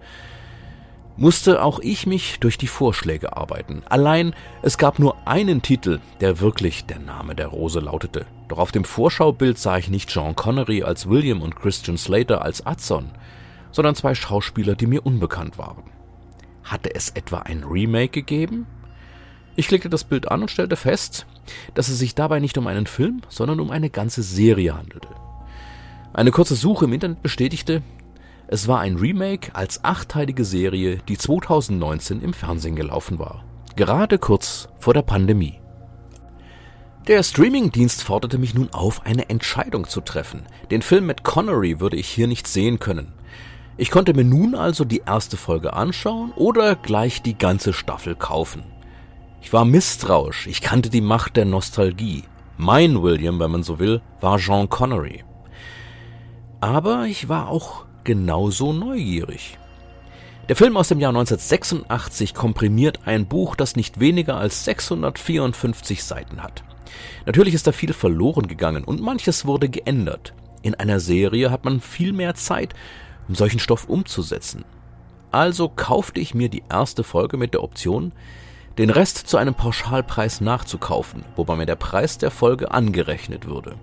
musste 1.17 1.63
auch 1.63 1.81
ich 1.81 2.07
mich 2.07 2.39
durch 2.41 2.59
die 2.59 2.67
Vorschläge 2.67 3.37
arbeiten. 3.37 3.83
Allein 3.89 4.35
es 4.63 4.79
gab 4.79 4.99
nur 4.99 5.17
einen 5.27 5.63
Titel, 5.63 6.01
der 6.21 6.41
wirklich 6.41 6.85
der 6.85 6.99
Name 6.99 7.35
der 7.35 7.49
Rose 7.49 7.81
lautete. 7.81 8.27
Doch 8.49 8.59
auf 8.59 8.73
dem 8.73 8.85
Vorschaubild 8.85 9.59
sah 9.59 9.79
ich 9.79 9.89
nicht 9.89 10.11
Sean 10.11 10.37
Connery 10.37 10.83
als 10.83 11.09
William 11.09 11.43
und 11.43 11.57
Christian 11.57 11.99
Slater 11.99 12.43
als 12.43 12.65
Adson, 12.67 13.11
sondern 13.73 13.95
zwei 13.95 14.15
Schauspieler, 14.15 14.75
die 14.75 14.87
mir 14.87 15.05
unbekannt 15.05 15.59
waren. 15.59 15.85
Hatte 16.63 16.95
es 16.95 17.11
etwa 17.11 17.39
ein 17.39 17.65
Remake 17.65 18.11
gegeben? 18.11 18.67
Ich 19.55 19.69
klickte 19.69 19.89
das 19.89 20.05
Bild 20.05 20.31
an 20.31 20.43
und 20.43 20.51
stellte 20.51 20.77
fest, 20.77 21.27
dass 21.75 21.89
es 21.89 21.99
sich 21.99 22.15
dabei 22.15 22.41
nicht 22.41 22.59
um 22.59 22.67
einen 22.67 22.87
Film, 22.87 23.23
sondern 23.29 23.61
um 23.61 23.71
eine 23.71 23.89
ganze 23.89 24.23
Serie 24.23 24.77
handelte. 24.77 25.09
Eine 26.13 26.31
kurze 26.31 26.57
Suche 26.57 26.87
im 26.87 26.93
Internet 26.93 27.23
bestätigte, 27.23 27.83
es 28.49 28.69
war 28.69 28.81
ein 28.81 28.97
Remake 28.97 29.55
als 29.55 29.85
achteilige 29.85 30.45
Serie, 30.45 30.99
die 31.09 31.19
2019 31.19 32.23
im 32.23 32.33
Fernsehen 32.33 32.77
gelaufen 32.77 33.19
war. 33.19 33.45
Gerade 33.75 34.19
kurz 34.19 34.69
vor 34.79 34.95
der 34.95 35.03
Pandemie. 35.03 35.61
Der 37.09 37.23
Streamingdienst 37.23 38.03
forderte 38.03 38.39
mich 38.39 38.55
nun 38.55 38.73
auf, 38.73 39.05
eine 39.05 39.29
Entscheidung 39.29 39.89
zu 39.89 40.01
treffen. 40.01 40.43
Den 40.71 40.83
Film 40.83 41.07
mit 41.07 41.23
Connery 41.23 41.81
würde 41.81 41.97
ich 41.97 42.09
hier 42.09 42.27
nicht 42.27 42.47
sehen 42.49 42.79
können. 42.79 43.13
Ich 43.77 43.91
konnte 43.91 44.15
mir 44.15 44.25
nun 44.25 44.55
also 44.55 44.85
die 44.85 45.03
erste 45.07 45.37
Folge 45.37 45.75
anschauen 45.75 46.33
oder 46.35 46.75
gleich 46.77 47.23
die 47.23 47.37
ganze 47.37 47.73
Staffel 47.73 48.15
kaufen. 48.15 48.65
Ich 49.41 49.53
war 49.53 49.65
misstrauisch, 49.65 50.47
ich 50.47 50.63
kannte 50.63 50.91
die 50.91 51.01
Macht 51.01 51.37
der 51.37 51.45
Nostalgie. 51.45 52.25
Mein 52.57 53.03
William, 53.03 53.39
wenn 53.39 53.51
man 53.51 53.63
so 53.63 53.79
will, 53.79 54.01
war 54.21 54.39
Jean 54.39 54.69
Connery. 54.69 55.25
Aber 56.61 57.05
ich 57.05 57.29
war 57.29 57.49
auch 57.49 57.86
genauso 58.07 58.73
neugierig. 58.73 59.59
Der 60.49 60.57
Film 60.57 60.77
aus 60.77 60.89
dem 60.89 61.01
Jahr 61.01 61.11
1986 61.11 62.33
komprimiert 62.33 63.01
ein 63.05 63.27
Buch, 63.27 63.57
das 63.57 63.77
nicht 63.77 63.99
weniger 64.01 64.37
als 64.37 64.65
654 64.65 66.05
Seiten 66.05 66.43
hat. 66.43 66.63
Natürlich 67.27 67.53
ist 67.53 67.67
da 67.67 67.73
viel 67.73 67.93
verloren 67.93 68.47
gegangen 68.47 68.85
und 68.85 69.03
manches 69.03 69.45
wurde 69.45 69.69
geändert. 69.69 70.35
In 70.63 70.77
einer 70.77 71.01
Serie 71.01 71.51
hat 71.51 71.65
man 71.65 71.81
viel 71.81 72.13
mehr 72.13 72.35
Zeit, 72.37 72.75
um 73.29 73.35
solchen 73.35 73.59
Stoff 73.59 73.89
umzusetzen. 73.89 74.65
Also 75.33 75.69
kaufte 75.69 76.21
ich 76.21 76.33
mir 76.33 76.49
die 76.49 76.63
erste 76.71 77.03
Folge 77.03 77.37
mit 77.37 77.53
der 77.53 77.65
Option, 77.65 78.13
den 78.79 78.91
Rest 78.91 79.19
zu 79.19 79.37
einem 79.37 79.55
Pauschalpreis 79.55 80.41
nachzukaufen, 80.41 81.25
wobei 81.35 81.57
mir 81.57 81.67
der 81.67 81.77
Preis 81.77 82.19
der 82.19 82.31
Folge 82.31 82.71
angerechnet 82.71 83.47
würde. 83.47 83.75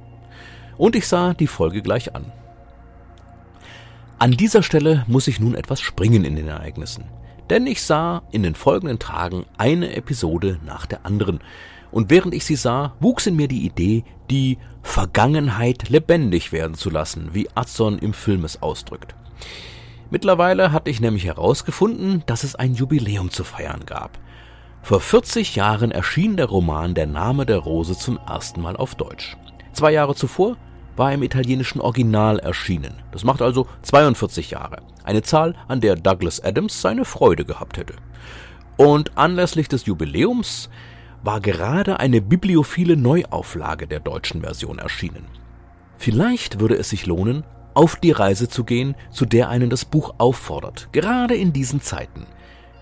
Und 0.78 0.96
ich 0.96 1.08
sah 1.08 1.34
die 1.34 1.48
Folge 1.48 1.82
gleich 1.82 2.16
an. 2.16 2.32
An 4.24 4.32
dieser 4.32 4.64
Stelle 4.64 5.04
muss 5.10 5.28
ich 5.28 5.42
nun 5.42 5.54
etwas 5.54 5.82
springen 5.82 6.24
in 6.24 6.38
den 6.38 6.48
Ereignissen, 6.48 7.04
denn 7.50 7.68
ich 7.68 7.82
sah 7.82 8.24
in 8.32 8.42
den 8.42 8.56
folgenden 8.56 8.98
Tagen 8.98 9.46
eine 9.58 9.98
Episode 9.98 10.62
nach 10.66 10.86
der 10.86 11.06
anderen, 11.06 11.42
und 11.92 12.10
während 12.10 12.34
ich 12.34 12.46
sie 12.46 12.56
sah, 12.56 12.94
wuchs 13.02 13.28
in 13.28 13.36
mir 13.36 13.50
die 13.50 13.66
Idee, 13.66 14.06
die 14.30 14.60
Vergangenheit 14.82 15.90
lebendig 15.90 16.54
werden 16.54 16.76
zu 16.76 16.90
lassen, 16.90 17.32
wie 17.34 17.50
Adson 17.54 18.00
im 18.00 18.14
Film 18.14 18.46
es 18.46 18.62
ausdrückt. 18.62 19.14
Mittlerweile 20.10 20.72
hatte 20.72 20.90
ich 20.90 21.02
nämlich 21.02 21.26
herausgefunden, 21.26 22.24
dass 22.26 22.46
es 22.46 22.56
ein 22.56 22.76
Jubiläum 22.76 23.30
zu 23.30 23.44
feiern 23.44 23.86
gab. 23.86 24.20
Vor 24.84 25.02
40 25.02 25.58
Jahren 25.58 25.92
erschien 25.92 26.38
der 26.38 26.46
Roman 26.46 26.94
Der 26.94 27.08
Name 27.08 27.46
der 27.46 27.58
Rose 27.58 27.98
zum 27.98 28.18
ersten 28.26 28.62
Mal 28.62 28.78
auf 28.78 28.96
Deutsch. 28.96 29.36
Zwei 29.74 29.92
Jahre 29.92 30.16
zuvor 30.16 30.56
war 30.96 31.12
im 31.14 31.24
italienischen 31.24 31.82
Original 31.82 32.40
erschienen. 32.40 32.96
Das 33.12 33.24
macht 33.24 33.42
also 33.42 33.68
42 33.82 34.52
Jahre. 34.52 34.78
Eine 35.04 35.22
Zahl, 35.22 35.56
an 35.68 35.82
der 35.82 35.96
Douglas 35.96 36.44
Adams 36.44 36.82
seine 36.82 37.06
Freude 37.06 37.46
gehabt 37.46 37.78
hätte. 37.78 37.96
Und 38.78 39.18
anlässlich 39.18 39.68
des 39.68 39.86
Jubiläums 39.86 40.70
war 41.24 41.40
gerade 41.40 42.00
eine 42.00 42.22
bibliophile 42.22 42.98
Neuauflage 42.98 43.88
der 43.88 44.00
deutschen 44.00 44.42
Version 44.42 44.80
erschienen. 44.80 45.26
Vielleicht 45.98 46.60
würde 46.60 46.76
es 46.76 46.90
sich 46.90 47.06
lohnen, 47.06 47.44
auf 47.74 47.96
die 47.96 48.12
Reise 48.12 48.50
zu 48.50 48.64
gehen, 48.64 48.96
zu 49.10 49.26
der 49.26 49.50
einen 49.50 49.70
das 49.70 49.86
Buch 49.86 50.16
auffordert, 50.18 50.90
gerade 50.92 51.36
in 51.36 51.54
diesen 51.54 51.82
Zeiten. 51.82 52.26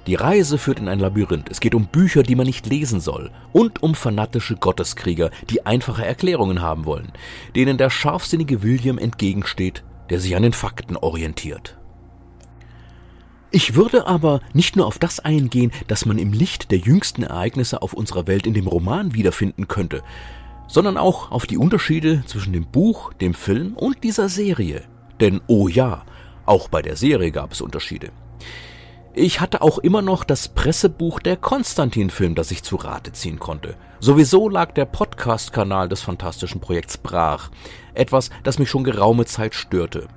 Die 0.07 0.15
Reise 0.15 0.57
führt 0.57 0.79
in 0.79 0.87
ein 0.87 0.99
Labyrinth. 0.99 1.49
Es 1.49 1.59
geht 1.59 1.75
um 1.75 1.85
Bücher, 1.85 2.23
die 2.23 2.35
man 2.35 2.47
nicht 2.47 2.65
lesen 2.65 2.99
soll. 2.99 3.29
Und 3.53 3.83
um 3.83 3.93
fanatische 3.93 4.55
Gotteskrieger, 4.55 5.29
die 5.49 5.65
einfache 5.65 6.05
Erklärungen 6.05 6.61
haben 6.61 6.85
wollen, 6.85 7.11
denen 7.55 7.77
der 7.77 7.91
scharfsinnige 7.91 8.63
William 8.63 8.97
entgegensteht, 8.97 9.83
der 10.09 10.19
sich 10.19 10.35
an 10.35 10.43
den 10.43 10.53
Fakten 10.53 10.97
orientiert. 10.97 11.77
Ich 13.51 13.75
würde 13.75 14.07
aber 14.07 14.39
nicht 14.53 14.75
nur 14.75 14.87
auf 14.87 14.97
das 14.97 15.19
eingehen, 15.19 15.71
das 15.87 16.05
man 16.05 16.17
im 16.17 16.31
Licht 16.31 16.71
der 16.71 16.79
jüngsten 16.79 17.23
Ereignisse 17.23 17.81
auf 17.81 17.93
unserer 17.93 18.25
Welt 18.25 18.47
in 18.47 18.53
dem 18.53 18.65
Roman 18.65 19.13
wiederfinden 19.13 19.67
könnte, 19.67 20.03
sondern 20.67 20.97
auch 20.97 21.31
auf 21.31 21.45
die 21.45 21.57
Unterschiede 21.57 22.23
zwischen 22.25 22.53
dem 22.53 22.65
Buch, 22.65 23.13
dem 23.13 23.33
Film 23.33 23.73
und 23.75 24.03
dieser 24.05 24.29
Serie. 24.29 24.83
Denn 25.19 25.41
oh 25.47 25.67
ja, 25.67 26.05
auch 26.45 26.69
bei 26.69 26.81
der 26.81 26.95
Serie 26.95 27.31
gab 27.31 27.51
es 27.51 27.59
Unterschiede. 27.59 28.11
Ich 29.13 29.41
hatte 29.41 29.61
auch 29.61 29.77
immer 29.77 30.01
noch 30.01 30.23
das 30.23 30.47
Pressebuch 30.47 31.19
der 31.19 31.35
Konstantin-Film, 31.35 32.33
das 32.33 32.49
ich 32.49 32.63
zu 32.63 32.77
Rate 32.77 33.11
ziehen 33.11 33.39
konnte. 33.39 33.75
Sowieso 33.99 34.47
lag 34.47 34.71
der 34.71 34.85
Podcast-Kanal 34.85 35.89
des 35.89 36.01
fantastischen 36.01 36.61
Projekts 36.61 36.97
brach. 36.97 37.51
Etwas, 37.93 38.29
das 38.43 38.57
mich 38.57 38.69
schon 38.69 38.85
geraume 38.85 39.25
Zeit 39.25 39.53
störte. 39.53 40.07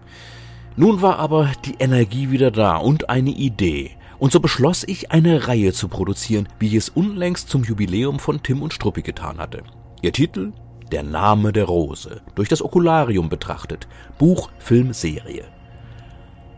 Nun 0.76 1.02
war 1.02 1.18
aber 1.18 1.50
die 1.64 1.74
Energie 1.80 2.30
wieder 2.30 2.52
da 2.52 2.76
und 2.76 3.10
eine 3.10 3.30
Idee. 3.30 3.96
Und 4.20 4.30
so 4.30 4.38
beschloss 4.38 4.84
ich, 4.86 5.10
eine 5.10 5.48
Reihe 5.48 5.72
zu 5.72 5.88
produzieren, 5.88 6.48
wie 6.60 6.68
ich 6.68 6.74
es 6.74 6.88
unlängst 6.88 7.48
zum 7.48 7.64
Jubiläum 7.64 8.20
von 8.20 8.44
Tim 8.44 8.62
und 8.62 8.72
Struppi 8.72 9.02
getan 9.02 9.38
hatte. 9.38 9.64
Ihr 10.02 10.12
Titel? 10.12 10.52
Der 10.92 11.02
Name 11.02 11.52
der 11.52 11.64
Rose. 11.64 12.22
Durch 12.36 12.48
das 12.48 12.62
Okularium 12.62 13.28
betrachtet. 13.28 13.88
Buch, 14.18 14.50
Film, 14.58 14.92
Serie. 14.92 15.53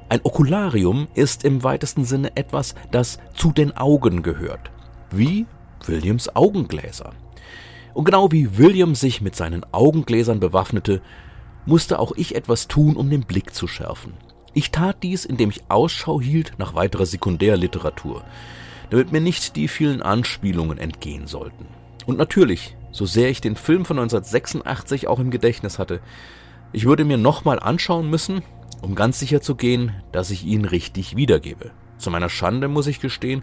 Ein 0.08 0.20
Okularium 0.22 1.08
ist 1.14 1.44
im 1.44 1.64
weitesten 1.64 2.04
Sinne 2.04 2.36
etwas, 2.36 2.76
das 2.92 3.18
zu 3.34 3.50
den 3.50 3.76
Augen 3.76 4.22
gehört. 4.22 4.70
Wie 5.10 5.46
Williams 5.84 6.34
Augengläser. 6.36 7.10
Und 7.92 8.04
genau 8.04 8.30
wie 8.30 8.56
William 8.56 8.94
sich 8.94 9.20
mit 9.20 9.34
seinen 9.34 9.64
Augengläsern 9.72 10.38
bewaffnete, 10.38 11.02
musste 11.64 11.98
auch 11.98 12.12
ich 12.14 12.36
etwas 12.36 12.68
tun, 12.68 12.94
um 12.94 13.10
den 13.10 13.22
Blick 13.22 13.52
zu 13.52 13.66
schärfen. 13.66 14.12
Ich 14.54 14.70
tat 14.70 15.02
dies, 15.02 15.24
indem 15.24 15.50
ich 15.50 15.68
Ausschau 15.68 16.20
hielt 16.20 16.52
nach 16.58 16.76
weiterer 16.76 17.06
Sekundärliteratur, 17.06 18.22
damit 18.90 19.10
mir 19.10 19.20
nicht 19.20 19.56
die 19.56 19.66
vielen 19.66 20.02
Anspielungen 20.02 20.78
entgehen 20.78 21.26
sollten. 21.26 21.66
Und 22.06 22.16
natürlich, 22.16 22.76
so 22.92 23.06
sehr 23.06 23.28
ich 23.28 23.40
den 23.40 23.56
Film 23.56 23.84
von 23.84 23.98
1986 23.98 25.08
auch 25.08 25.18
im 25.18 25.32
Gedächtnis 25.32 25.80
hatte, 25.80 26.00
ich 26.72 26.86
würde 26.86 27.04
mir 27.04 27.16
nochmal 27.16 27.58
anschauen 27.58 28.08
müssen, 28.08 28.42
um 28.82 28.94
ganz 28.94 29.18
sicher 29.18 29.40
zu 29.40 29.54
gehen, 29.54 29.92
dass 30.12 30.30
ich 30.30 30.44
ihn 30.44 30.64
richtig 30.64 31.16
wiedergebe. 31.16 31.70
Zu 31.98 32.10
meiner 32.10 32.28
Schande 32.28 32.68
muss 32.68 32.86
ich 32.86 33.00
gestehen, 33.00 33.42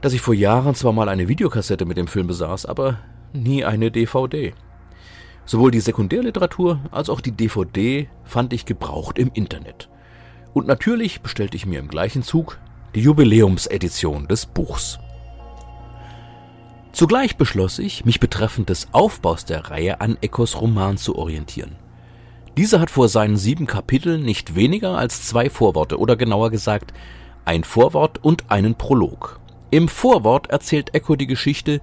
dass 0.00 0.12
ich 0.12 0.20
vor 0.20 0.34
Jahren 0.34 0.74
zwar 0.74 0.92
mal 0.92 1.08
eine 1.08 1.28
Videokassette 1.28 1.84
mit 1.84 1.96
dem 1.96 2.06
Film 2.06 2.26
besaß, 2.26 2.66
aber 2.66 2.98
nie 3.32 3.64
eine 3.64 3.90
DVD. 3.90 4.54
Sowohl 5.44 5.70
die 5.70 5.80
Sekundärliteratur 5.80 6.80
als 6.90 7.08
auch 7.08 7.20
die 7.20 7.32
DVD 7.32 8.08
fand 8.24 8.52
ich 8.52 8.66
gebraucht 8.66 9.18
im 9.18 9.30
Internet. 9.32 9.88
Und 10.54 10.66
natürlich 10.66 11.20
bestellte 11.20 11.56
ich 11.56 11.66
mir 11.66 11.78
im 11.78 11.88
gleichen 11.88 12.22
Zug 12.22 12.58
die 12.94 13.00
Jubiläumsedition 13.00 14.26
des 14.26 14.46
Buchs. 14.46 14.98
Zugleich 16.92 17.36
beschloss 17.36 17.78
ich, 17.78 18.06
mich 18.06 18.20
betreffend 18.20 18.70
des 18.70 18.88
Aufbaus 18.92 19.44
der 19.44 19.70
Reihe 19.70 20.00
an 20.00 20.16
Ecos 20.22 20.58
Roman 20.58 20.96
zu 20.96 21.16
orientieren. 21.16 21.76
Dieser 22.56 22.80
hat 22.80 22.90
vor 22.90 23.10
seinen 23.10 23.36
sieben 23.36 23.66
Kapiteln 23.66 24.22
nicht 24.22 24.54
weniger 24.54 24.96
als 24.96 25.26
zwei 25.26 25.50
Vorworte 25.50 25.98
oder 25.98 26.16
genauer 26.16 26.50
gesagt 26.50 26.94
ein 27.44 27.64
Vorwort 27.64 28.24
und 28.24 28.50
einen 28.50 28.76
Prolog. 28.76 29.38
Im 29.70 29.88
Vorwort 29.88 30.48
erzählt 30.48 30.94
Echo 30.94 31.16
die 31.16 31.26
Geschichte, 31.26 31.82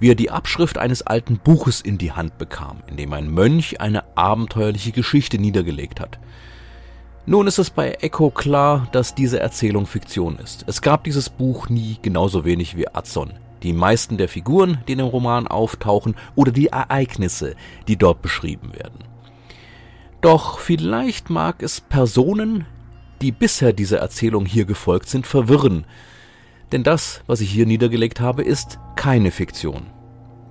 wie 0.00 0.10
er 0.10 0.14
die 0.14 0.30
Abschrift 0.30 0.78
eines 0.78 1.02
alten 1.02 1.38
Buches 1.38 1.82
in 1.82 1.98
die 1.98 2.12
Hand 2.12 2.38
bekam, 2.38 2.78
in 2.86 2.96
dem 2.96 3.12
ein 3.12 3.30
Mönch 3.30 3.80
eine 3.82 4.16
abenteuerliche 4.16 4.92
Geschichte 4.92 5.38
niedergelegt 5.38 6.00
hat. 6.00 6.18
Nun 7.26 7.46
ist 7.46 7.58
es 7.58 7.68
bei 7.70 7.92
Echo 7.92 8.30
klar, 8.30 8.88
dass 8.92 9.14
diese 9.14 9.40
Erzählung 9.40 9.86
Fiktion 9.86 10.38
ist. 10.38 10.64
Es 10.66 10.80
gab 10.80 11.04
dieses 11.04 11.28
Buch 11.28 11.68
nie 11.68 11.98
genauso 12.00 12.44
wenig 12.46 12.76
wie 12.76 12.88
Adson. 12.88 13.34
Die 13.62 13.74
meisten 13.74 14.16
der 14.16 14.28
Figuren, 14.28 14.78
die 14.88 14.92
in 14.92 14.98
dem 14.98 15.06
Roman 15.06 15.46
auftauchen, 15.46 16.16
oder 16.34 16.50
die 16.50 16.68
Ereignisse, 16.68 17.56
die 17.88 17.96
dort 17.96 18.20
beschrieben 18.20 18.72
werden. 18.72 19.13
Doch 20.24 20.58
vielleicht 20.58 21.28
mag 21.28 21.62
es 21.62 21.82
Personen, 21.82 22.64
die 23.20 23.30
bisher 23.30 23.74
dieser 23.74 23.98
Erzählung 23.98 24.46
hier 24.46 24.64
gefolgt 24.64 25.10
sind, 25.10 25.26
verwirren. 25.26 25.84
Denn 26.72 26.82
das, 26.82 27.20
was 27.26 27.42
ich 27.42 27.50
hier 27.50 27.66
niedergelegt 27.66 28.20
habe, 28.20 28.42
ist 28.42 28.78
keine 28.96 29.30
Fiktion. 29.30 29.82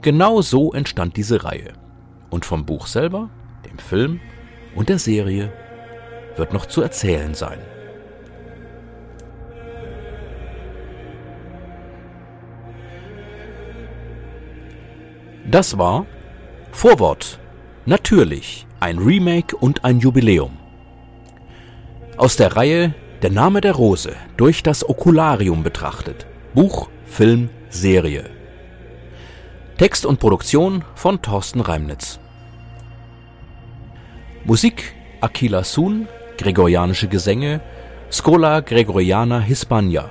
Genau 0.04 0.44
so 0.44 0.74
entstand 0.74 1.18
diese 1.18 1.44
Reihe. 1.44 1.74
Und 2.30 2.46
vom 2.46 2.68
Buch 2.68 2.86
selber, 2.86 3.32
dem 3.68 3.80
Film 3.80 4.20
und 4.76 4.90
der 4.90 5.00
Serie 5.00 5.52
wird 6.36 6.54
noch 6.54 6.68
zu 6.68 6.84
erzählen 6.84 7.34
sein. 7.34 7.58
Das 15.50 15.80
war 15.80 16.06
Vorwort. 16.72 17.40
Natürlich 17.86 18.66
ein 18.80 18.98
Remake 18.98 19.58
und 19.58 19.84
ein 19.84 20.00
Jubiläum. 20.00 20.58
Aus 22.16 22.38
der 22.38 22.56
Reihe 22.56 22.94
Der 23.22 23.30
Name 23.30 23.60
der 23.60 23.74
Rose 23.74 24.14
durch 24.38 24.64
das 24.64 24.88
Okularium 24.88 25.64
betrachtet. 25.64 26.26
Buch, 26.54 26.90
Film, 27.06 27.50
Serie. 27.70 28.30
Text 29.78 30.06
und 30.06 30.22
Produktion 30.22 30.86
von 30.96 31.22
Thorsten 31.22 31.60
Reimnitz. 31.60 32.20
Musik 34.46 34.96
Aquila 35.20 35.66
Sun, 35.66 36.08
Gregorianische 36.38 37.10
Gesänge, 37.10 37.60
Schola 38.10 38.62
Gregoriana 38.62 39.42
Hispania, 39.42 40.10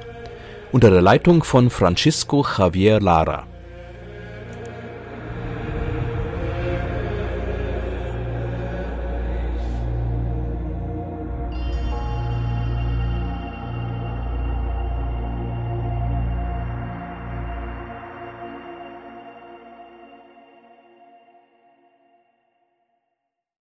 unter 0.73 0.91
der 0.91 1.01
Leitung 1.01 1.43
von 1.43 1.71
Francisco 1.71 2.45
Javier 2.45 3.01
Lara. 3.01 3.47